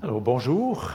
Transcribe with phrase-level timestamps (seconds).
[0.00, 0.92] Alors bonjour,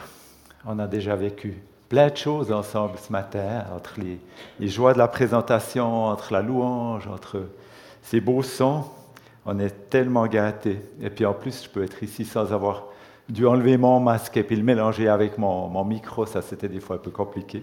[0.65, 1.57] on a déjà vécu
[1.89, 7.05] plein de choses ensemble ce matin, entre les, joies de la présentation, entre la louange,
[7.07, 7.49] entre
[8.01, 8.85] ces beaux sons.
[9.45, 10.79] On est tellement gâtés.
[11.01, 12.85] Et puis en plus, je peux être ici sans avoir
[13.27, 16.25] dû enlever mon masque et puis le mélanger avec mon, mon micro.
[16.25, 17.61] Ça, c'était des fois un peu compliqué.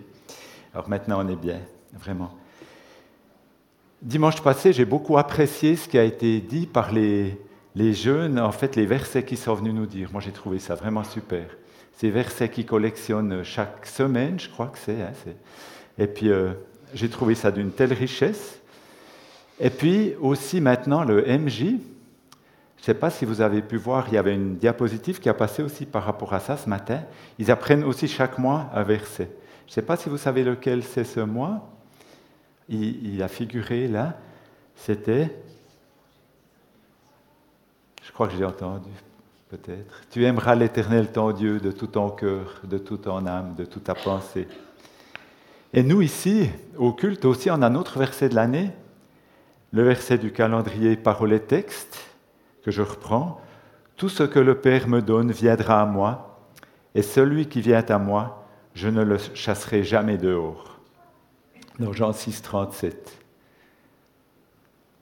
[0.74, 1.60] Alors maintenant, on est bien,
[1.98, 2.32] vraiment.
[4.02, 7.40] Dimanche passé, j'ai beaucoup apprécié ce qui a été dit par les,
[7.74, 10.10] les jeunes, en fait, les versets qui sont venus nous dire.
[10.12, 11.46] Moi, j'ai trouvé ça vraiment super.
[11.96, 15.02] Ces versets qui collectionnent chaque semaine, je crois que c'est.
[15.02, 15.12] Hein,
[15.98, 16.52] et puis, euh,
[16.94, 18.60] j'ai trouvé ça d'une telle richesse.
[19.60, 21.58] Et puis aussi maintenant, le MJ.
[21.58, 25.28] Je ne sais pas si vous avez pu voir, il y avait une diapositive qui
[25.28, 27.02] a passé aussi par rapport à ça ce matin.
[27.38, 29.30] Ils apprennent aussi chaque mois un verset.
[29.66, 31.68] Je ne sais pas si vous savez lequel c'est ce mois.
[32.70, 34.18] il a figuré là.
[34.76, 35.30] C'était
[38.20, 38.90] crois que j'ai entendu,
[39.48, 40.02] peut-être.
[40.10, 43.84] Tu aimeras l'Éternel ton Dieu de tout ton cœur, de toute ton âme, de toute
[43.84, 44.46] ta pensée.
[45.72, 48.72] Et nous ici, au culte aussi, on a notre verset de l'année,
[49.72, 51.98] le verset du calendrier parole et texte,
[52.62, 53.40] que je reprends.
[53.96, 56.42] Tout ce que le Père me donne viendra à moi,
[56.94, 60.78] et celui qui vient à moi, je ne le chasserai jamais dehors.
[61.78, 63.19] Dans Jean 6, 37.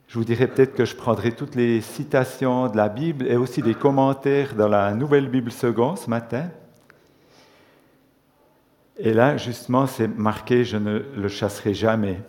[0.09, 3.61] Je vous dirais peut-être que je prendrai toutes les citations de la Bible et aussi
[3.61, 6.49] des commentaires dans la Nouvelle Bible seconde ce matin.
[8.97, 12.23] Et là, justement, c'est marqué Je ne le chasserai jamais.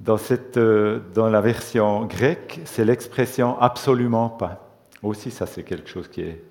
[0.00, 4.68] Dans, cette, euh, dans la version grecque, c'est l'expression absolument pas.
[5.04, 6.42] Aussi, ça, c'est quelque chose qui est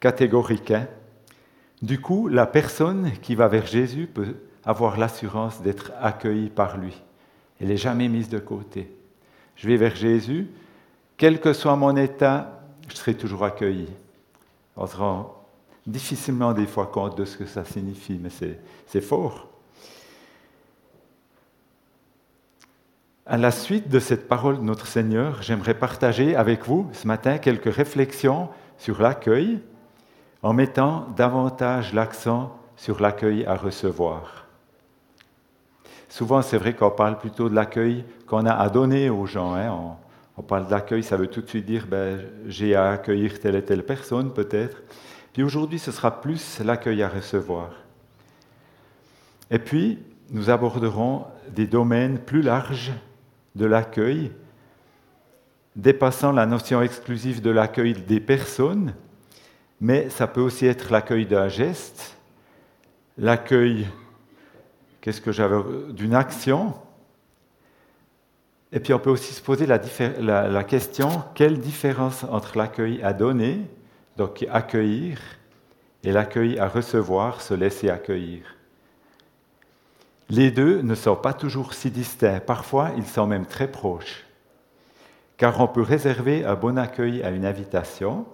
[0.00, 0.72] catégorique.
[0.72, 0.88] Hein.
[1.80, 4.34] Du coup, la personne qui va vers Jésus peut
[4.64, 7.00] avoir l'assurance d'être accueillie par lui.
[7.60, 8.92] Elle n'est jamais mise de côté
[9.56, 10.48] je vais vers Jésus,
[11.16, 13.88] quel que soit mon état, je serai toujours accueilli.
[14.76, 15.42] On se rend
[15.86, 18.30] difficilement des fois compte de ce que ça signifie, mais
[18.86, 19.48] c'est fort.
[23.24, 27.38] À la suite de cette parole de notre Seigneur, j'aimerais partager avec vous ce matin
[27.38, 28.48] quelques réflexions
[28.78, 29.60] sur l'accueil,
[30.42, 34.41] en mettant davantage l'accent sur l'accueil à recevoir.
[36.12, 39.54] Souvent, c'est vrai qu'on parle plutôt de l'accueil qu'on a à donner aux gens.
[39.54, 39.96] Hein.
[40.36, 43.64] On, parle d'accueil, ça veut tout de suite dire ben, j'ai à accueillir telle et
[43.64, 44.82] telle personne peut-être.
[45.32, 47.70] Puis aujourd'hui, ce sera plus l'accueil à recevoir.
[49.50, 52.92] Et puis, nous aborderons des domaines plus larges
[53.54, 54.32] de l'accueil,
[55.74, 58.92] dépassant la notion exclusive de l'accueil des personnes,
[59.80, 62.18] mais ça peut aussi être l'accueil d'un geste,
[63.16, 63.86] l'accueil
[65.02, 66.74] Qu'est-ce que j'avais d'une action?
[68.70, 73.66] Et puis on peut aussi se poser la, question quelle différence entre l'accueil à donner,
[74.16, 75.18] donc accueillir,
[76.04, 78.44] et l'accueil à recevoir, se laisser accueillir?
[80.30, 84.24] Les deux ne sont pas toujours si distincts, parfois ils sont même très proches,
[85.36, 88.24] car on peut réserver un bon accueil à une invitation,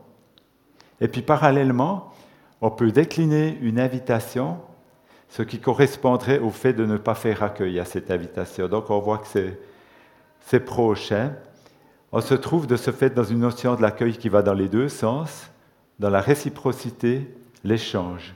[1.01, 2.13] et puis parallèlement,
[2.61, 4.61] on peut décliner une invitation
[5.29, 8.69] ce qui correspondrait au fait de ne pas faire accueil à cette invitation.
[8.69, 9.27] Donc on voit que
[10.47, 11.13] c'est proche.
[12.13, 14.69] On se trouve de ce fait dans une notion de l'accueil qui va dans les
[14.69, 15.51] deux sens,
[15.99, 17.29] dans la réciprocité,
[17.65, 18.35] l'échange.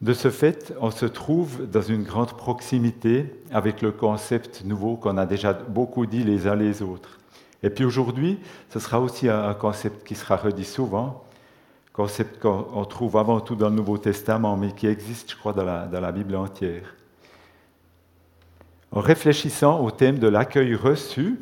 [0.00, 5.16] De ce fait, on se trouve dans une grande proximité avec le concept nouveau qu'on
[5.16, 7.18] a déjà beaucoup dit les uns les autres.
[7.62, 11.24] Et puis aujourd'hui, ce sera aussi un concept qui sera redit souvent,
[11.94, 15.64] concept qu'on trouve avant tout dans le Nouveau Testament, mais qui existe, je crois, dans
[15.64, 16.96] la, Bible entière.
[18.90, 21.40] En réfléchissant au thème de l'accueil reçu,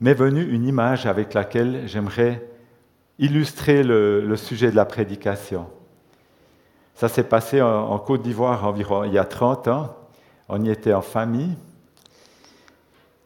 [0.00, 2.48] m'est venue une image avec laquelle j'aimerais
[3.18, 5.66] illustrer le, sujet de la prédication.
[6.94, 9.96] Ça s'est passé en, Côte d'Ivoire environ il y a 30 ans.
[10.48, 11.56] On y était en famille.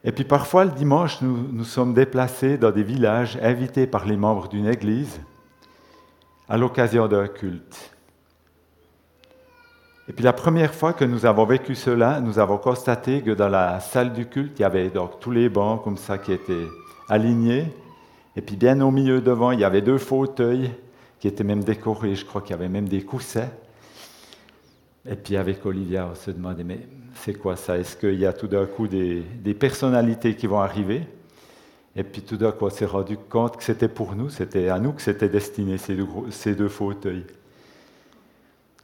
[0.03, 4.17] Et puis parfois, le dimanche, nous nous sommes déplacés dans des villages invités par les
[4.17, 5.19] membres d'une église
[6.49, 7.91] à l'occasion d'un culte.
[10.09, 13.47] Et puis la première fois que nous avons vécu cela, nous avons constaté que dans
[13.47, 16.67] la salle du culte, il y avait donc tous les bancs comme ça qui étaient
[17.07, 17.65] alignés.
[18.35, 20.71] Et puis bien au milieu devant, il y avait deux fauteuils
[21.19, 22.15] qui étaient même décorés.
[22.15, 23.49] Je crois qu'il y avait même des coussins.
[25.05, 26.79] Et puis avec Olivia, on se demandait, mais
[27.15, 27.77] c'est quoi ça?
[27.77, 31.07] Est-ce qu'il y a tout d'un coup des, des personnalités qui vont arriver?
[31.95, 34.79] Et puis tout d'un coup, on s'est rendu compte que c'était pour nous, c'était à
[34.79, 37.25] nous que c'était destiné ces deux, fauteuils.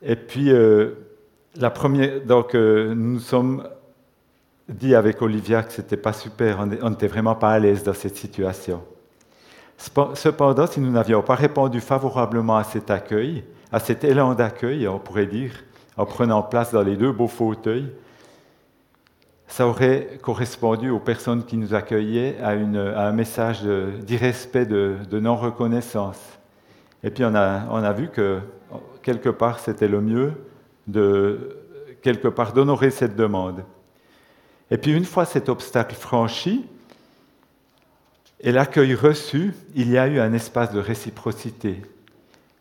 [0.02, 0.92] Et puis, euh,
[1.56, 3.68] la première, donc, euh, nous sommes
[4.70, 8.16] dit avec Olivia que c'était pas super, on n'était vraiment pas à l'aise dans cette
[8.16, 8.84] situation.
[10.14, 15.00] Cependant, si nous n'avions pas répondu favorablement à cet accueil, à cet élan d'accueil, on
[15.00, 15.52] pourrait dire,
[15.98, 17.90] en prenant place dans les deux beaux fauteuils,
[19.50, 26.20] ça aurait correspondu aux personnes qui nous accueillaient à, un message d'irrespect, de, non-reconnaissance.
[27.04, 28.40] Et puis on a, on a vu que
[29.02, 30.34] quelque part c'était le mieux
[30.88, 31.58] de
[32.02, 33.64] quelque part d'honorer cette demande.
[34.72, 36.66] Et puis une fois cet obstacle franchi
[38.42, 41.82] et l'accueil reçu, il y a eu un espace de réciprocité.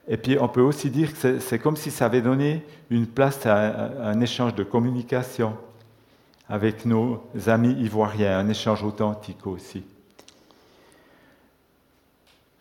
[0.08, 3.44] Et puis on peut aussi dire que c'est comme si ça avait donné une place
[3.44, 5.54] à un échange de communication
[6.48, 9.84] avec nos amis ivoiriens, un échange authentique aussi.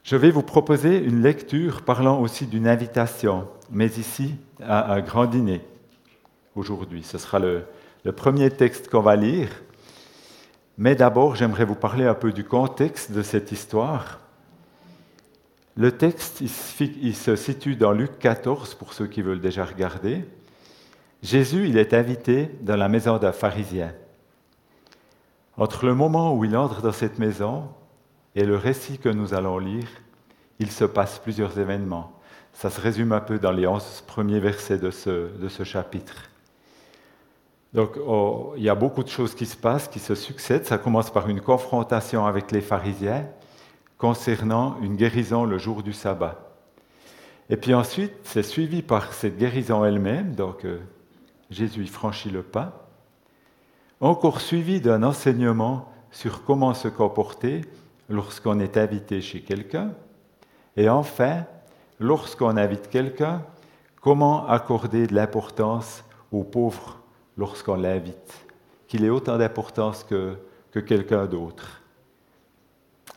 [0.03, 5.25] Je vais vous proposer une lecture parlant aussi d'une invitation, mais ici à un grand
[5.25, 5.61] dîner
[6.55, 7.03] aujourd'hui.
[7.03, 7.65] Ce sera le,
[8.15, 9.49] premier texte qu'on va lire.
[10.77, 14.21] Mais d'abord, j'aimerais vous parler un peu du contexte de cette histoire.
[15.75, 20.23] Le texte, il se situe dans Luc 14, pour ceux qui veulent déjà regarder.
[21.23, 23.93] Jésus, il est invité dans la maison d'un pharisien.
[25.57, 27.67] Entre le moment où il entre dans cette maison
[28.35, 29.87] et le récit que nous allons lire,
[30.59, 32.13] il se passe plusieurs événements.
[32.53, 36.29] Ça se résume un peu dans les onze premiers versets de ce, de ce chapitre.
[37.73, 40.65] Donc, oh, il y a beaucoup de choses qui se passent, qui se succèdent.
[40.65, 43.27] Ça commence par une confrontation avec les pharisiens
[43.97, 46.47] concernant une guérison le jour du sabbat.
[47.49, 50.79] Et puis ensuite, c'est suivi par cette guérison elle-même, donc euh,
[51.49, 52.87] Jésus franchit le pas,
[53.99, 57.61] encore suivi d'un enseignement sur comment se comporter
[58.09, 59.91] lorsqu'on est invité chez quelqu'un,
[60.75, 61.45] et enfin,
[61.99, 63.43] lorsqu'on invite quelqu'un,
[64.01, 66.99] comment accorder de l'importance aux pauvres
[67.37, 68.45] lorsqu'on l'invite,
[68.87, 70.37] qu'il ait autant d'importance que,
[70.71, 71.81] que quelqu'un d'autre.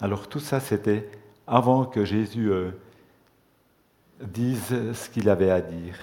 [0.00, 1.10] Alors tout ça, c'était
[1.46, 2.70] avant que Jésus euh,
[4.20, 5.96] dise ce qu'il avait à dire.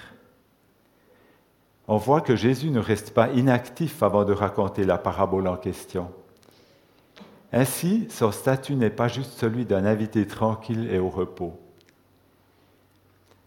[1.90, 6.10] On voit que Jésus ne reste pas inactif avant de raconter la parabole en question.
[7.50, 11.58] Ainsi, son statut n'est pas juste celui d'un invité tranquille et au repos.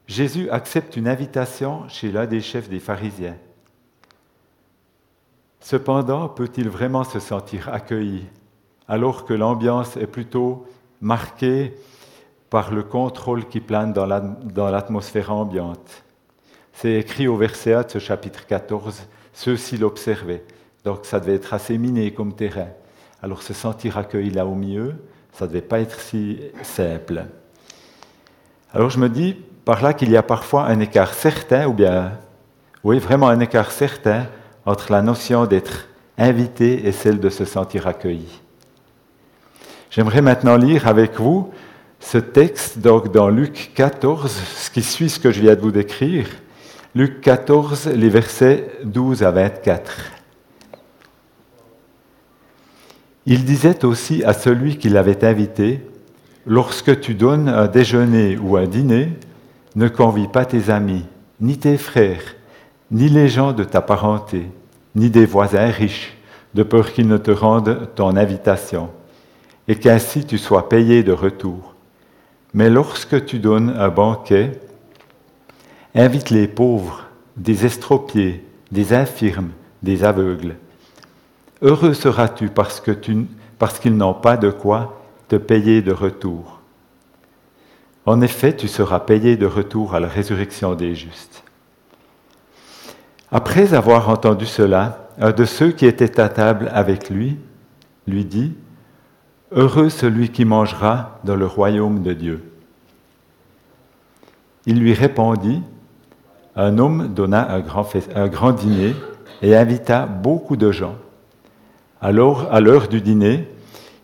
[0.07, 3.37] Jésus accepte une invitation chez l'un des chefs des pharisiens.
[5.59, 8.25] Cependant, peut-il vraiment se sentir accueilli
[8.87, 10.65] alors que l'ambiance est plutôt
[10.99, 11.77] marquée
[12.49, 16.03] par le contrôle qui plane dans l'atmosphère ambiante?
[16.73, 19.03] C'est écrit au verset 1 de ce chapitre 14,
[19.33, 20.43] ceux-ci l'observaient.
[20.83, 22.69] Donc ça devait être assez miné comme terrain.
[23.21, 24.95] Alors se sentir accueilli là au milieu,
[25.33, 27.25] ça ne devait pas être si simple.
[28.73, 29.35] Alors je me dis
[29.65, 32.13] par là qu'il y a parfois un écart certain, ou bien,
[32.83, 34.27] oui, vraiment un écart certain
[34.65, 35.87] entre la notion d'être
[36.17, 38.41] invité et celle de se sentir accueilli.
[39.89, 41.51] J'aimerais maintenant lire avec vous
[41.99, 45.71] ce texte donc dans Luc 14, ce qui suit ce que je viens de vous
[45.71, 46.27] décrire.
[46.93, 50.11] Luc 14, les versets 12 à 24.
[53.25, 55.79] Il disait aussi à celui qui l'avait invité,
[56.45, 59.13] Lorsque tu donnes un déjeuner ou un dîner,
[59.75, 61.05] ne convie pas tes amis,
[61.39, 62.35] ni tes frères,
[62.89, 64.49] ni les gens de ta parenté,
[64.95, 66.17] ni des voisins riches,
[66.55, 68.89] de peur qu'ils ne te rendent ton invitation,
[69.69, 71.75] et qu'ainsi tu sois payé de retour.
[72.53, 74.59] Mais lorsque tu donnes un banquet,
[75.95, 77.05] invite les pauvres,
[77.37, 79.51] des estropiés, des infirmes,
[79.83, 80.55] des aveugles.
[81.61, 83.27] Heureux seras-tu parce qu'ils
[83.59, 86.59] parce n'ont pas de quoi te payer de retour.
[88.05, 91.43] En effet, tu seras payé de retour à la résurrection des justes.
[93.31, 97.37] Après avoir entendu cela, un de ceux qui étaient à table avec lui
[98.07, 98.53] lui dit,
[99.51, 102.43] Heureux celui qui mangera dans le royaume de Dieu.
[104.65, 105.61] Il lui répondit,
[106.55, 108.95] Un homme donna un grand, dîner
[109.41, 110.95] et invita beaucoup de gens.
[112.01, 113.47] Alors, à l'heure du dîner,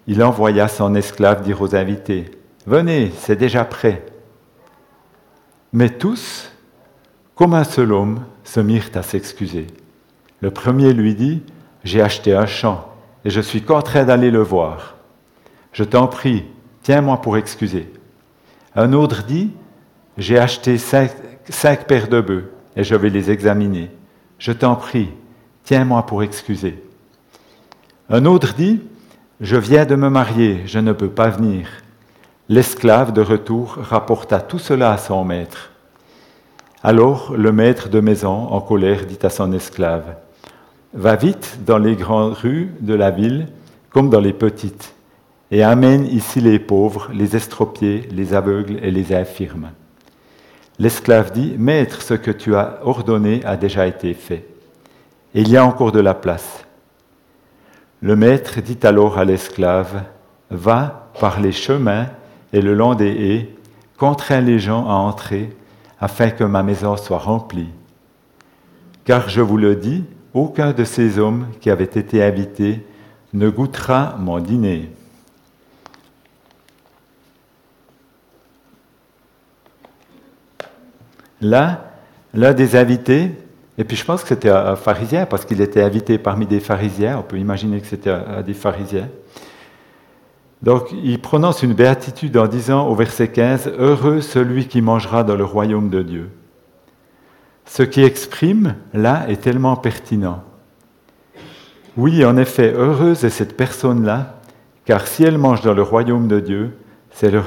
[0.07, 2.31] il envoya son esclave dire aux invités,
[2.65, 4.05] Venez, c'est déjà prêt.
[5.73, 6.51] Mais tous,
[7.35, 9.67] comme un seul homme, se mirent à s'excuser.
[10.41, 11.43] Le premier lui dit,
[11.83, 12.93] J'ai acheté un champ
[13.25, 14.95] et je suis contraint d'aller le voir.
[15.73, 16.45] Je t'en prie,
[16.81, 17.91] tiens-moi pour excuser.
[18.75, 19.51] Un autre dit,
[20.17, 21.11] J'ai acheté cinq,
[21.49, 23.89] cinq paires de bœufs et je vais les examiner.
[24.39, 25.09] Je t'en prie,
[25.63, 26.83] tiens-moi pour excuser.
[28.09, 28.81] Un autre dit,
[29.41, 31.67] je viens de me marier, je ne peux pas venir.
[32.49, 35.71] L'esclave de retour rapporta tout cela à son maître.
[36.83, 40.15] Alors le maître de maison, en colère, dit à son esclave,
[40.93, 43.47] Va vite dans les grandes rues de la ville
[43.89, 44.93] comme dans les petites,
[45.51, 49.71] et amène ici les pauvres, les estropiés, les aveugles et les infirmes.
[50.79, 54.45] L'esclave dit, Maître, ce que tu as ordonné a déjà été fait,
[55.33, 56.65] il y a encore de la place.
[58.01, 60.03] Le maître dit alors à l'esclave,
[60.49, 62.07] Va par les chemins
[62.53, 63.55] et le long des haies,
[63.97, 65.49] contrains les gens à entrer,
[65.99, 67.69] afin que ma maison soit remplie.
[69.03, 72.85] Car je vous le dis, aucun de ces hommes qui avaient été invités
[73.33, 74.91] ne goûtera mon dîner.
[81.41, 81.91] Là,
[82.33, 83.31] l'un des invités,
[83.77, 87.19] et puis je pense que c'était un pharisien, parce qu'il était invité parmi des pharisiens,
[87.19, 89.09] on peut imaginer que c'était un des pharisiens.
[90.61, 95.35] Donc il prononce une béatitude en disant au verset 15, Heureux celui qui mangera dans
[95.35, 96.29] le royaume de Dieu.
[97.65, 100.43] Ce qui exprime là est tellement pertinent.
[101.95, 104.39] Oui, en effet, heureuse est cette personne-là,
[104.85, 106.77] car si elle mange dans le royaume de Dieu,
[107.11, 107.41] c'est le,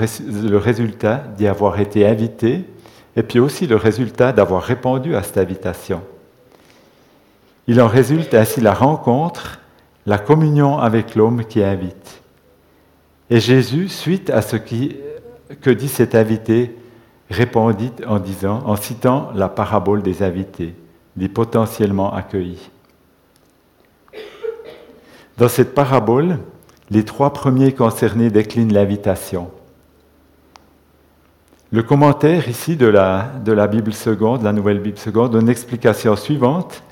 [0.49, 2.64] le résultat d'y avoir été invitée
[3.17, 6.02] et puis aussi le résultat d'avoir répondu à cette invitation.
[7.67, 9.61] Il en résulte ainsi la rencontre,
[10.07, 12.23] la communion avec l'homme qui invite.
[13.29, 16.76] Et Jésus, suite à ce que dit cet invité,
[17.31, 20.75] répondit en disant, en citant la parabole des invités,
[21.17, 22.71] des potentiellement accueillis.
[25.38, 26.38] Dans cette parabole,
[26.90, 29.50] les trois premiers concernés déclinent l'invitation.
[31.73, 36.17] Le commentaire ici de la, de la Bible seconde, la nouvelle Bible seconde, donne l'explication
[36.17, 36.83] suivante.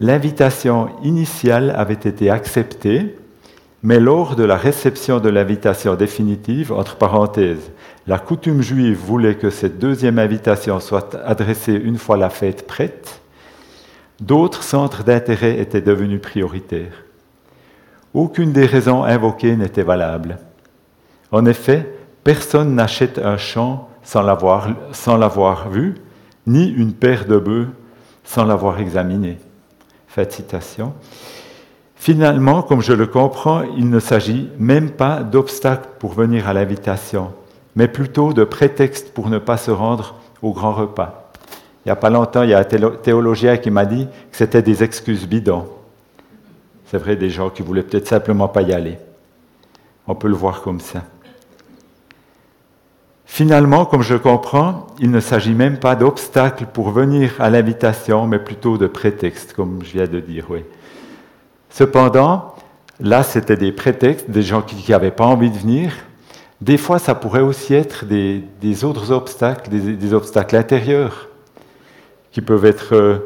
[0.00, 3.14] L'invitation initiale avait été acceptée,
[3.82, 7.70] mais lors de la réception de l'invitation définitive, entre parenthèses,
[8.06, 13.20] la coutume juive voulait que cette deuxième invitation soit adressée une fois la fête prête,
[14.18, 17.04] d'autres centres d'intérêt étaient devenus prioritaires.
[18.14, 20.38] Aucune des raisons invoquées n'était valable.
[21.32, 21.93] En effet,
[22.24, 25.94] Personne n'achète un champ sans l'avoir vu,
[26.46, 27.68] ni une paire de bœufs
[28.24, 29.38] sans l'avoir examiné.
[30.08, 30.94] Fait citation.
[31.96, 37.32] Finalement, comme je le comprends, il ne s'agit même pas d'obstacle pour venir à l'invitation,
[37.76, 41.30] mais plutôt de prétexte pour ne pas se rendre au grand repas.
[41.84, 44.62] Il n'y a pas longtemps, il y a un théologien qui m'a dit que c'était
[44.62, 45.66] des excuses bidons.
[46.86, 48.98] C'est vrai, des gens qui voulaient peut-être simplement pas y aller.
[50.06, 51.02] On peut le voir comme ça.
[53.26, 58.38] Finalement, comme je comprends, il ne s'agit même pas d'obstacle pour venir à l'invitation, mais
[58.38, 60.46] plutôt de prétexte, comme je viens de dire.
[60.50, 60.60] Oui.
[61.70, 62.54] Cependant,
[63.00, 65.92] là, c'était des prétextes, des gens qui n'avaient pas envie de venir.
[66.60, 71.28] Des fois, ça pourrait aussi être des, autres obstacles, des, obstacles intérieurs,
[72.30, 73.18] qui peuvent être euh,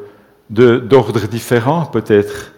[0.48, 2.52] d'ordre différent, peut-être.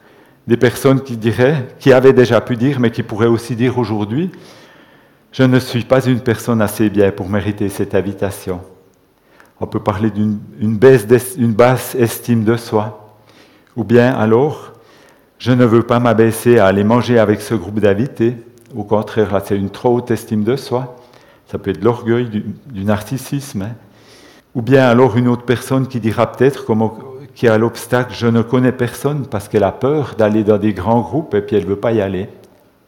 [0.47, 4.31] Des personnes qui diraient, qui avaient déjà pu dire, mais qui pourraient aussi dire aujourd'hui,
[5.33, 8.61] je ne suis pas une personne assez bien pour mériter cette invitation.
[9.61, 13.17] On peut parler d'une basse estime de soi.
[13.77, 14.73] Ou bien alors,
[15.39, 18.37] je ne veux pas m'abaisser à aller manger avec ce groupe d'invités.
[18.75, 20.97] Au contraire, là, c'est une trop haute estime de soi.
[21.47, 23.63] Ça peut être l'orgueil, du, narcissisme.
[23.63, 23.75] Hein.
[24.55, 26.67] Ou bien alors une autre personne qui dira peut-être,
[27.35, 31.01] qui a l'obstacle, je ne connais personne parce qu'elle a peur d'aller dans des grands
[31.01, 32.29] groupes et puis elle ne veut pas y aller,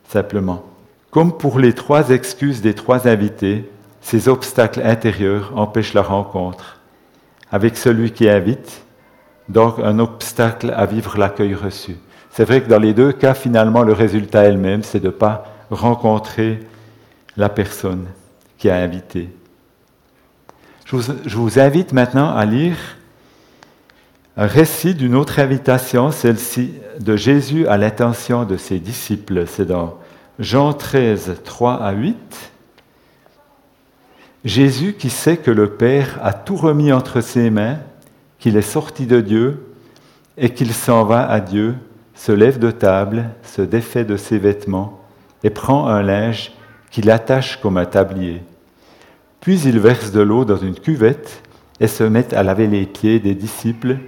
[0.09, 0.72] simplement.
[1.13, 6.81] Comme pour les trois excuses des trois invités, ces obstacles intérieurs empêchent la rencontre
[7.51, 8.83] avec celui qui invite,
[9.51, 11.97] donc un obstacle à vivre l'accueil reçu.
[12.31, 15.45] C'est vrai que dans les deux cas, finalement, le résultat elle-même, c'est de ne pas
[15.71, 16.61] rencontrer
[17.37, 18.07] la personne
[18.57, 19.29] qui a invité.
[20.87, 22.77] Je vous, je vous invite maintenant à lire
[24.39, 29.47] un récit d'une autre invitation, celle-ci de Jésus à l'intention de ses disciples.
[29.47, 29.99] C'est dans
[30.43, 32.17] Jean 13, 3 à 8.
[34.45, 37.79] Jésus qui sait que le Père a tout remis entre ses mains,
[38.41, 39.65] qu'il est sorti de Dieu
[40.37, 41.77] et qu'il s'en va à Dieu,
[42.17, 45.01] se lève de table, se défait de ses vêtements
[45.45, 46.51] et prend un linge
[46.91, 48.43] qu'il attache comme un tablier.
[49.41, 51.41] Puis il verse de l'eau dans une cuvette
[51.79, 53.99] et se met à laver les pieds des disciples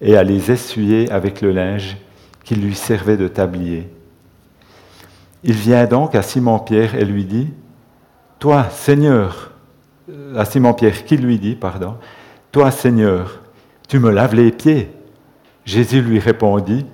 [0.00, 1.96] et à les essuyer avec le linge
[2.42, 3.86] qui lui servait de tablier.
[5.46, 7.48] Il vient donc à Simon-Pierre et lui dit,
[8.40, 9.52] Toi, Seigneur,
[10.36, 11.94] à Simon-Pierre qui lui dit, pardon,
[12.50, 13.40] Toi, Seigneur,
[13.88, 14.90] tu me laves les pieds.
[15.64, 16.84] Jésus lui répondit,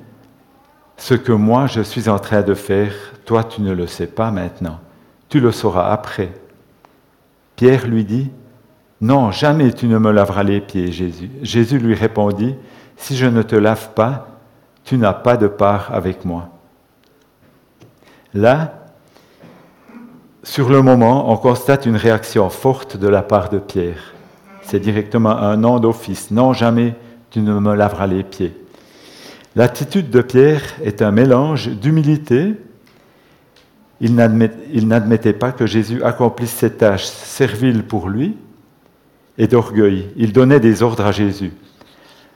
[0.99, 2.93] Ce que moi je suis en train de faire,
[3.25, 4.81] toi tu ne le sais pas maintenant,
[5.31, 6.31] tu le sauras après.
[7.57, 8.31] Pierre lui dit,
[9.01, 11.31] Non, jamais tu ne me laveras les pieds, Jésus.
[11.41, 12.55] Jésus lui répondit,
[12.99, 14.29] Si je ne te lave pas,
[14.85, 16.51] tu n'as pas de part avec moi.
[18.35, 18.87] Là,
[20.43, 24.15] sur le moment, on constate une réaction forte de la part de Pierre.
[24.63, 26.31] C'est directement un non d'office.
[26.31, 26.95] Non, jamais
[27.31, 28.57] tu ne me laveras les pieds.
[29.55, 32.55] L'attitude de Pierre est un mélange d'humilité.
[34.01, 38.37] Il n'admettait pas que Jésus accomplisse cette tâche servile pour lui
[39.39, 40.09] et d'orgueil.
[40.17, 41.53] Il donnait des ordres à Jésus.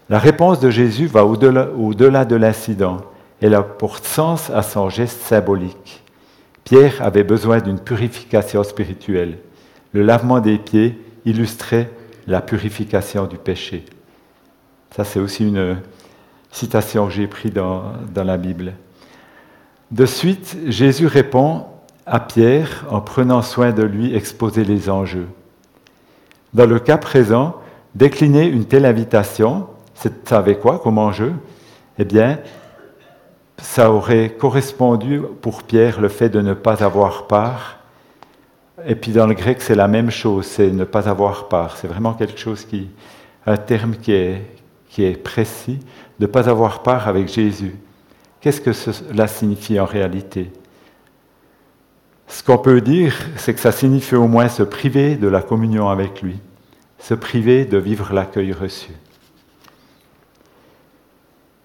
[0.09, 2.99] La réponse de Jésus va au-delà de l'incident.
[3.41, 6.03] Elle apporte sens à son geste symbolique.
[6.65, 9.39] Pierre avait besoin d'une purification spirituelle.
[9.93, 11.91] Le lavement des pieds illustrait
[12.27, 13.85] la purification du péché.
[14.97, 15.79] Ça, c'est aussi une
[16.51, 18.73] citation que j'ai prise dans, la Bible.
[19.91, 21.67] De suite, Jésus répond
[22.07, 25.29] à Pierre en prenant soin de lui exposer les enjeux.
[26.55, 27.57] Dans le cas présent,
[27.95, 31.33] décliner une telle invitation, ça avait quoi comme enjeu?
[31.99, 32.39] Eh bien,
[33.67, 37.81] ça aurait correspondu pour Pierre le fait de ne pas avoir part.
[38.87, 41.77] Et puis dans le grec, c'est la même chose, c'est ne pas avoir part.
[41.77, 42.89] C'est vraiment quelque chose qui,
[43.45, 44.43] un terme qui est,
[44.89, 45.81] qui est précis,
[46.19, 47.75] de ne pas avoir part avec Jésus.
[48.41, 50.53] Qu'est-ce que cela signifie en réalité?
[52.29, 55.91] Ce qu'on peut dire, c'est que ça signifie au moins se priver de la communion
[55.91, 56.39] avec lui,
[56.99, 58.93] se priver de vivre l'accueil reçu.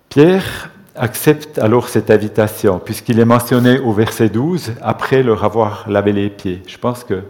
[0.10, 6.12] Pierre accepte alors cette invitation, puisqu'il est mentionné au verset 12, après leur avoir lavé
[6.12, 6.62] les pieds.
[6.67, 7.24] Je pense que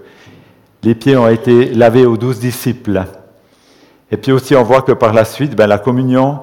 [0.84, 3.04] les pieds ont été lavés aux douze disciples.
[4.12, 6.40] Et puis aussi, on voit que par la suite, ben, la communion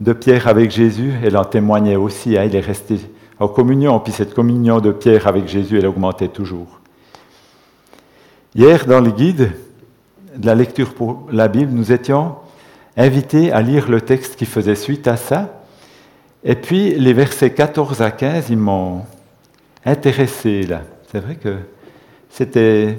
[0.00, 2.36] de Pierre avec Jésus, elle en témoignait aussi.
[2.36, 2.44] Hein.
[2.44, 3.00] il est resté
[3.40, 6.80] en communion, puis cette communion de Pierre avec Jésus, elle augmentait toujours.
[8.54, 9.52] Hier, dans le guide
[10.36, 12.36] de la lecture pour la Bible, nous étions
[12.96, 15.57] invités à lire le texte qui faisait suite à ça,
[16.44, 19.04] et puis les versets 14 à 15, ils m'ont
[19.84, 20.82] intéressé là.
[21.10, 21.56] C'est vrai que
[22.30, 22.98] c'était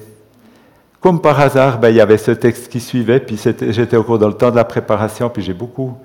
[0.99, 4.27] comme par hasard, ben, il y avait ce texte qui suivait, puis j'étais cours dans
[4.27, 5.97] le temps de la préparation, puis j'ai beaucoup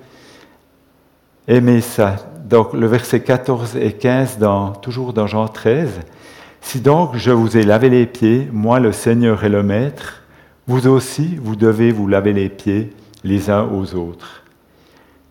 [1.49, 2.17] aimé ça.
[2.45, 6.01] Donc le verset 14 et 15, dans, toujours dans Jean 13.
[6.61, 10.23] Si donc je vous ai lavé les pieds, moi le Seigneur et le Maître,
[10.69, 12.93] vous aussi, vous devez vous laver les pieds
[13.25, 14.44] les uns aux autres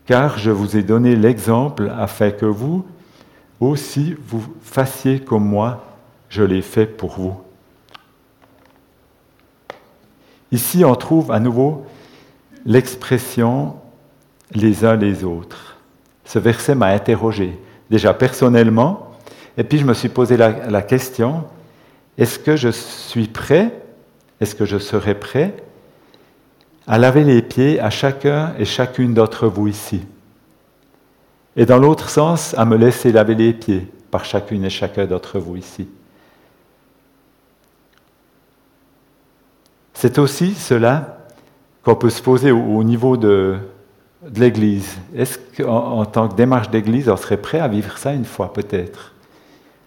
[0.06, 2.86] car je vous ai donné l'exemple afin que vous
[3.60, 5.84] aussi vous fassiez comme moi,
[6.30, 7.36] je l'ai fait pour vous.
[10.52, 11.86] Ici, on trouve à nouveau
[12.66, 13.76] l'expression
[14.54, 15.78] les uns les autres.
[16.26, 19.12] Ce verset m'a interrogé, déjà personnellement,
[19.58, 21.46] et puis je me suis posé la, question,
[22.18, 23.72] est-ce que je suis prêt,
[24.42, 25.56] est-ce que je serai prêt
[26.88, 30.02] à laver les pieds à chacun et chacune d'entre vous ici.
[31.56, 35.40] Et dans l'autre sens, à me laisser laver les pieds par chacune et chacun d'entre
[35.40, 35.88] vous ici.
[39.94, 41.20] C'est aussi cela
[41.84, 43.58] qu'on peut se poser au, niveau de,
[44.36, 44.98] l'Église.
[45.16, 49.14] Est-ce qu'en tant que démarche d'Église, on serait prêt à vivre ça une fois peut-être?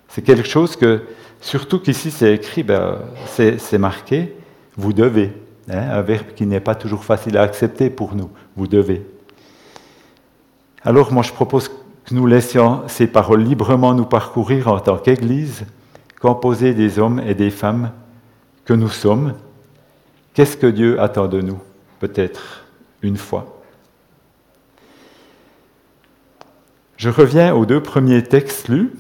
[0.09, 1.03] C'est quelque chose que,
[1.41, 4.35] surtout qu'ici c'est écrit, ben, c'est marqué,
[4.77, 5.33] vous devez.
[5.69, 8.31] Hein, un verbe qui n'est pas toujours facile à accepter pour nous.
[8.57, 9.05] Vous devez.
[10.83, 15.65] Alors moi je propose que nous laissions ces paroles librement nous parcourir en tant qu'Église,
[16.21, 17.91] composée des hommes et des femmes
[18.65, 19.35] que nous sommes.
[20.35, 21.59] Qu'est-ce que Dieu attend de nous
[21.99, 22.65] Peut-être
[23.03, 23.61] une fois?
[26.97, 28.93] Je reviens aux deux premiers textes lus.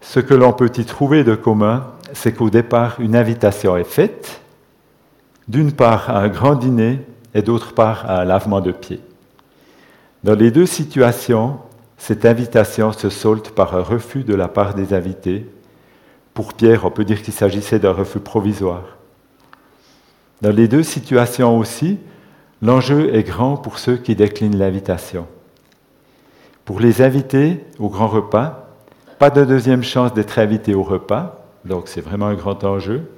[0.00, 4.40] Ce que l'on peut y trouver de commun, c'est qu'au départ, une invitation est faite
[5.48, 7.00] d'une part à un grand dîner
[7.34, 9.00] et d'autre part à un lavement de pieds.
[10.24, 11.58] Dans les deux situations,
[11.98, 15.48] cette invitation se solde par un refus de la part des invités.
[16.34, 18.96] Pour Pierre, on peut dire qu'il s'agissait d'un refus provisoire.
[20.42, 21.98] Dans les deux situations aussi,
[22.60, 25.26] l'enjeu est grand pour ceux qui déclinent l'invitation.
[26.64, 28.68] Pour les invités au grand repas,
[29.18, 33.08] pas de deuxième chance d'être invité au repas, donc c'est vraiment un grand enjeu.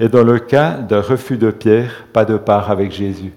[0.00, 3.34] Et dans le cas d'un refus de Pierre, pas de part avec Jésus.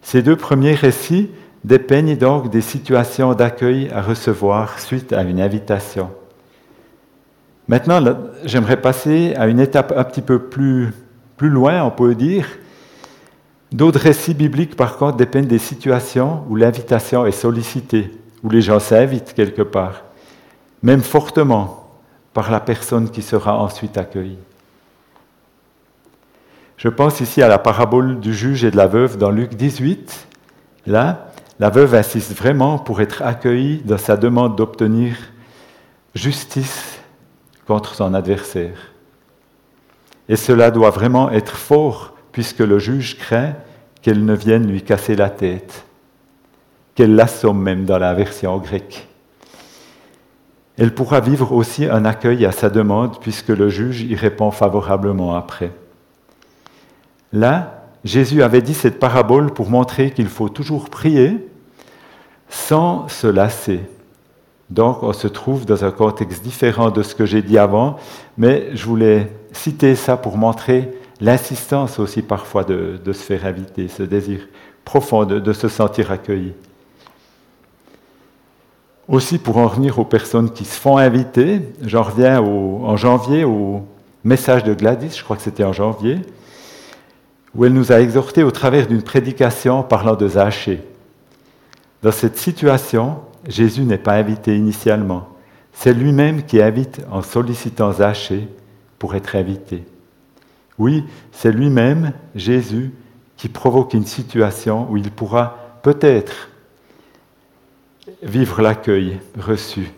[0.00, 1.28] Ces deux premiers récits
[1.64, 6.10] dépeignent donc des situations d'accueil à recevoir suite à une invitation.
[7.66, 8.00] Maintenant,
[8.44, 10.94] j'aimerais passer à une étape un petit peu plus,
[11.36, 12.46] plus loin, on peut dire.
[13.72, 18.12] D'autres récits bibliques, par contre, dépeignent des situations où l'invitation est sollicitée,
[18.44, 20.04] où les gens s'invitent quelque part,
[20.80, 21.90] même fortement
[22.32, 24.38] par la personne qui sera ensuite accueillie.
[26.78, 30.28] Je pense ici à la parabole du juge et de la veuve dans Luc 18.
[30.86, 35.16] Là, la veuve insiste vraiment pour être accueillie dans sa demande d'obtenir
[36.14, 37.00] justice
[37.66, 38.92] contre son adversaire.
[40.28, 43.54] Et cela doit vraiment être fort puisque le juge craint
[44.00, 45.84] qu'elle ne vienne lui casser la tête,
[46.94, 49.08] qu'elle l'assomme même dans la version grecque.
[50.76, 55.34] Elle pourra vivre aussi un accueil à sa demande puisque le juge y répond favorablement
[55.34, 55.72] après.
[57.32, 61.36] Là, Jésus avait dit cette parabole pour montrer qu'il faut toujours prier
[62.48, 63.80] sans se lasser.
[64.70, 67.96] Donc on se trouve dans un contexte différent de ce que j'ai dit avant,
[68.36, 74.02] mais je voulais citer ça pour montrer l'insistance aussi parfois de, se faire inviter, ce
[74.02, 74.40] désir
[74.84, 76.52] profond de, se sentir accueilli.
[79.08, 83.82] Aussi pour en revenir aux personnes qui se font inviter, j'en reviens en janvier au
[84.22, 86.18] message de Gladys, je crois que c'était en janvier,
[87.54, 90.80] où elle nous a exhortés au travers d'une prédication parlant de Zachée.
[92.02, 95.28] Dans cette situation, Jésus n'est pas invité initialement.
[95.72, 98.48] C'est lui-même qui invite en sollicitant Zachée
[98.98, 99.84] pour être invité.
[100.78, 102.92] Oui, c'est lui-même, Jésus,
[103.36, 106.48] qui provoque une situation où il pourra peut-être
[108.22, 109.92] vivre l'accueil reçu.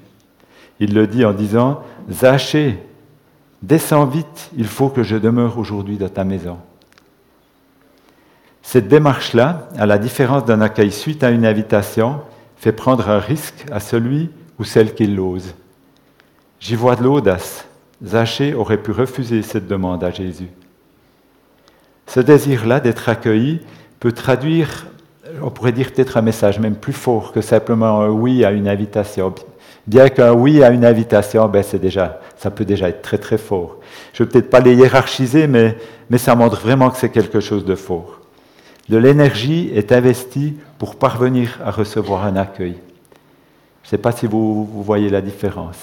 [0.79, 2.79] Il le dit en disant, Zachée,
[3.63, 6.59] descends vite, il faut que je demeure aujourd'hui dans ta maison.
[8.63, 12.21] Cette démarche-là, à la différence d'un accueil suite à une invitation,
[12.57, 15.55] fait prendre un risque à celui ou celle qui l'ose.
[16.61, 17.67] J'y vois de l'audace.
[18.05, 20.51] Zachée aurait pu refuser cette demande à Jésus.
[22.07, 23.61] Ce désir-là d'être accueilli
[23.99, 24.87] peut traduire,
[25.43, 28.69] on pourrait dire peut-être un message même plus fort que simplement un oui à une
[28.69, 29.35] invitation.
[29.87, 33.39] Bien qu'un oui à une invitation, ben c'est déjà, ça peut déjà être très très
[33.39, 33.79] fort.
[34.13, 35.79] Je ne veux peut-être pas les hiérarchiser, mais,
[36.11, 38.20] mais ça montre vraiment que c'est quelque chose de fort
[38.91, 42.73] de l'énergie est investie pour parvenir à recevoir un accueil.
[42.73, 45.79] Je ne sais pas si vous, voyez la différence.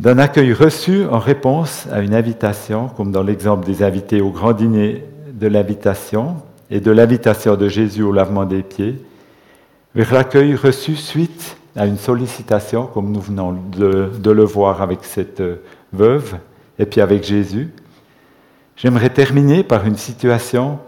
[0.00, 4.54] D'un accueil reçu en réponse à une invitation, comme dans l'exemple des invités au grand
[4.54, 6.34] dîner de l'invitation
[6.68, 9.00] et de l'invitation de Jésus au lavement des pieds,
[9.94, 15.44] vers l'accueil reçu suite à une sollicitation, comme nous venons de le voir avec cette
[15.92, 16.38] veuve
[16.80, 17.70] et puis avec Jésus,
[18.82, 20.80] J'aimerais terminer par une situation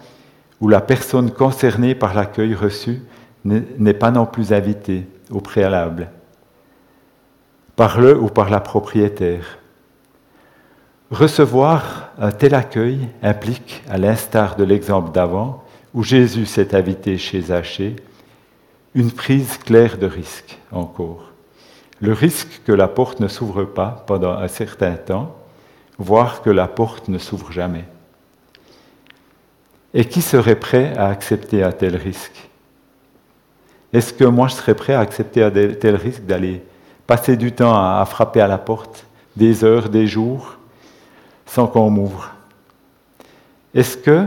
[0.61, 3.01] où la personne concernée par l'accueil reçu
[3.45, 6.11] n'est pas non plus invitée au préalable,
[7.77, 9.61] par le ou par la propriétaire.
[11.13, 15.63] Recevoir un tel accueil implique, à l'instar de l'exemple d'avant,
[15.95, 17.95] où Jésus s'est invité chez Zachée,
[18.97, 21.31] une prise claire de risque encore.
[22.01, 25.37] Le risque que la porte ne s'ouvre pas pendant un certain temps,
[25.99, 27.85] voir que la porte ne s'ouvre jamais.
[29.93, 32.49] Et qui serait prêt à accepter un tel risque?
[33.93, 36.65] Est-ce que moi je serais prêt à accepter un tel risque d'aller
[37.07, 40.57] passer du temps à frapper à la porte, des heures, des jours,
[41.47, 42.33] sans qu'on m'ouvre?
[43.75, 44.27] Est-ce que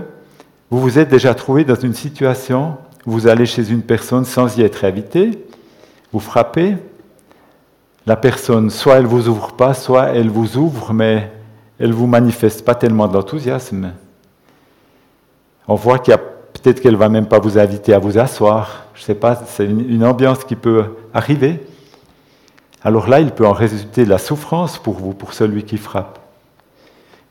[0.69, 4.57] vous vous êtes déjà trouvé dans une situation où vous allez chez une personne sans
[4.57, 5.45] y être invité,
[6.11, 6.77] vous frappez,
[8.05, 11.31] la personne, soit elle vous ouvre pas, soit elle vous ouvre, mais
[11.79, 13.93] elle ne vous manifeste pas tellement d'enthousiasme.
[15.67, 18.17] On voit qu'il y a peut-être qu'elle ne va même pas vous inviter à vous
[18.17, 18.85] asseoir.
[18.93, 21.65] Je ne sais pas, c'est une, ambiance qui peut arriver.
[22.83, 26.19] Alors là, il peut en résulter de la souffrance pour vous, pour celui qui frappe.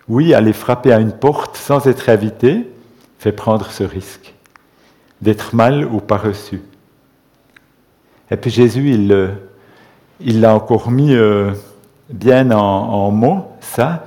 [0.09, 2.71] Oui, aller frapper à une porte sans être invité
[3.19, 4.35] fait prendre ce risque
[5.23, 6.61] d'être mal ou pas reçu.
[8.31, 8.93] Et puis Jésus,
[10.21, 11.53] il l'a encore mis euh,
[12.11, 14.05] bien en, en mots, ça,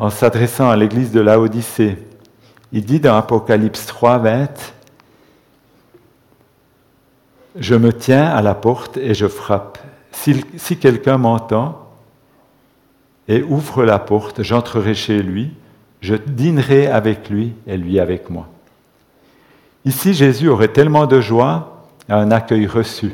[0.00, 1.98] en s'adressant à l'église de Laodicée.
[2.72, 4.48] Il dit dans Apocalypse 3, 20,
[7.56, 9.78] Je me tiens à la porte et je frappe.
[10.10, 11.86] Si, si quelqu'un m'entend
[13.28, 15.50] et ouvre la porte, j'entrerai chez lui,
[16.00, 18.48] je dînerai avec lui et lui avec moi.
[19.84, 23.12] Ici, Jésus aurait tellement de joie à un accueil reçu.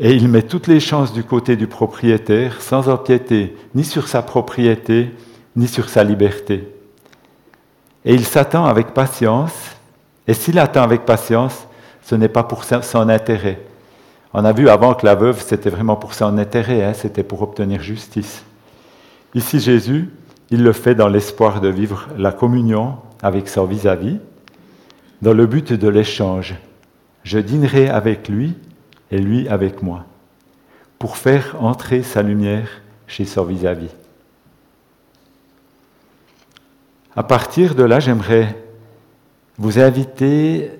[0.00, 4.22] Et il met toutes les chances du côté du propriétaire sans empiéter ni sur sa
[4.22, 5.10] propriété,
[5.56, 6.68] ni sur sa liberté.
[8.04, 9.76] Et il s'attend avec patience,
[10.26, 11.66] et s'il attend avec patience,
[12.02, 13.60] ce n'est pas pour son intérêt.
[14.34, 17.42] On a vu avant que la veuve, c'était vraiment pour son intérêt, hein, c'était pour
[17.42, 18.44] obtenir justice.
[19.34, 20.08] Ici, Jésus,
[20.50, 24.20] il le fait dans l'espoir de vivre la communion avec son vis-à-vis, -vis,
[25.20, 26.54] dans le but de l'échange.
[27.24, 28.54] Je dînerai avec lui
[29.12, 30.06] et lui avec moi,
[30.98, 32.68] pour faire entrer sa lumière
[33.06, 33.90] chez son vis-à-vis.
[37.14, 38.56] À partir de là, j'aimerais
[39.58, 40.70] vous inviter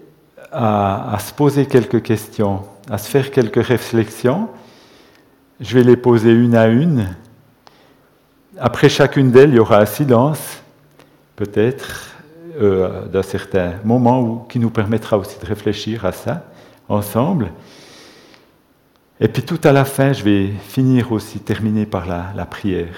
[0.50, 4.48] à, se poser quelques questions, à se faire quelques réflexions.
[5.60, 7.14] Je vais les poser une à une.
[8.58, 10.62] Après chacune d'elles, il y aura un silence,
[11.36, 12.16] peut-être,
[12.60, 16.44] euh, d'un certain moment qui nous permettra aussi de réfléchir à ça
[16.88, 17.50] ensemble.
[19.20, 22.94] Et puis tout à la fin, je vais finir aussi, terminer par la, prière.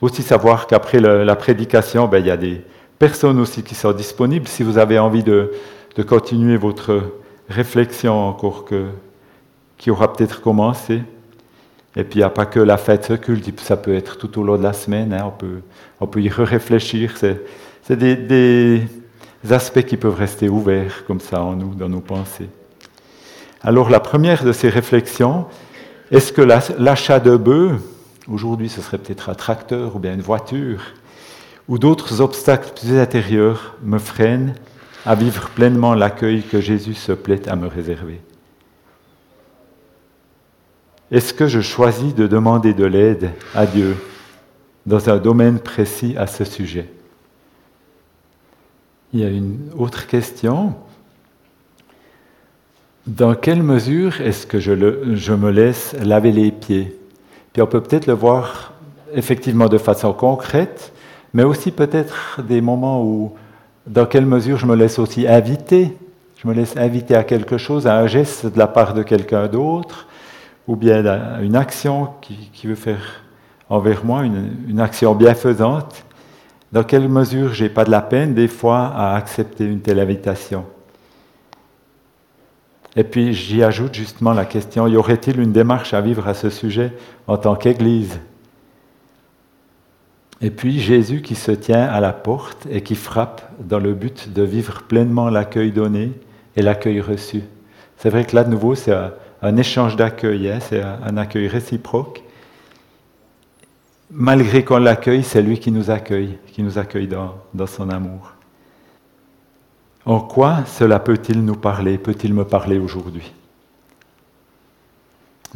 [0.00, 2.62] Aussi savoir qu'après la prédication, ben, il y a des
[2.98, 4.48] personnes aussi qui sont disponibles.
[4.48, 5.52] Si vous avez envie de,
[6.06, 7.12] continuer votre
[7.48, 8.86] réflexion encore que,
[9.78, 11.02] qui aura peut-être commencé.
[11.98, 14.38] Et puis il n'y a pas que la fête, ce culte, ça peut être tout
[14.38, 15.24] au long de la semaine, hein.
[15.26, 15.60] on, peut,
[15.98, 17.14] on peut y réfléchir.
[17.16, 18.82] C'est des, des
[19.48, 22.50] aspects qui peuvent rester ouverts comme ça en nous, dans nos pensées.
[23.62, 25.46] Alors la première de ces réflexions,
[26.10, 27.78] est-ce que l'achat de bœufs,
[28.28, 30.82] aujourd'hui ce serait peut-être un tracteur ou bien une voiture,
[31.68, 34.54] ou d'autres obstacles plus intérieurs me freinent
[35.04, 38.20] à vivre pleinement l'accueil que Jésus se plaît à me réserver?
[41.10, 43.96] Est-ce que je choisis de demander de l'aide à Dieu
[44.86, 46.88] dans un domaine précis à ce sujet?
[49.12, 50.74] Il y a une autre question.
[53.06, 54.72] Dans quelle mesure est-ce que je,
[55.32, 56.98] me laisse laver les pieds?
[57.52, 58.72] Puis on peut peut-être le voir
[59.14, 60.92] effectivement de façon concrète,
[61.32, 63.32] mais aussi peut-être des moments où,
[63.86, 65.96] dans quelle mesure je me laisse aussi inviter,
[66.42, 69.46] je me laisse inviter à quelque chose, à un geste de la part de quelqu'un
[69.46, 70.08] d'autre,
[70.66, 73.22] ou bien à une action qui, veut faire
[73.68, 76.02] envers moi, une, une action bienfaisante.
[76.72, 80.64] Dans quelle mesure j'ai pas de la peine des fois à accepter une telle invitation?
[82.96, 86.48] Et puis j'y ajoute justement la question, y aurait-il une démarche à vivre à ce
[86.48, 86.92] sujet
[87.26, 88.18] en tant qu'Église?
[90.40, 94.32] Et puis Jésus qui se tient à la porte et qui frappe dans le but
[94.32, 96.12] de vivre pleinement l'accueil donné
[96.56, 97.42] et l'accueil reçu.
[97.98, 98.94] C'est vrai que là de nouveau c'est
[99.42, 102.22] un, échange d'accueil, hein, c'est un, accueil réciproque.
[104.10, 108.35] Malgré qu'on l'accueille, c'est lui qui nous accueille, qui nous accueille dans son amour.
[110.06, 113.32] En quoi cela peut-il nous parler, peut-il me parler aujourd'hui?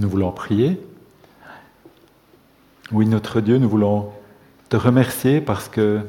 [0.01, 0.81] Nous voulons prier.
[2.91, 4.11] Oui, notre Dieu, nous voulons
[4.69, 6.01] te remercier parce que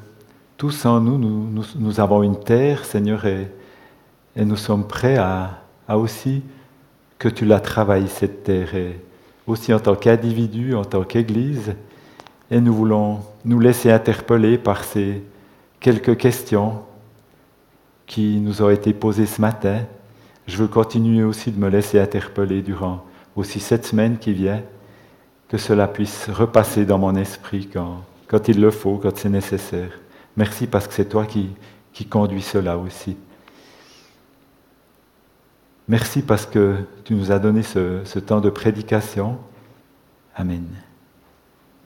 [0.58, 3.52] tous en nous, nous, avons une terre, Seigneur, et,
[4.36, 6.42] nous sommes prêts à, aussi
[7.20, 9.00] que tu la travailles, cette terre, et
[9.46, 11.76] aussi en tant qu'individu, en tant qu'Église,
[12.50, 15.24] et nous voulons nous laisser interpeller par ces
[15.80, 16.82] quelques questions
[18.12, 19.86] qui nous ont été posées ce matin.
[20.46, 23.06] Je veux continuer aussi de me laisser interpeller durant
[23.38, 24.62] aussi cette semaine qui vient,
[25.48, 29.98] que cela puisse repasser dans mon esprit quand, quand il le faut, quand c'est nécessaire.
[30.36, 31.52] Merci parce que c'est toi qui,
[31.94, 33.16] qui conduis cela aussi.
[35.88, 39.38] Merci parce que tu nous as donné ce, ce temps de prédication.
[40.36, 40.66] Amen.